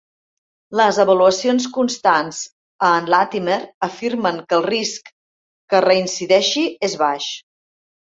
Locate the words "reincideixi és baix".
5.91-7.35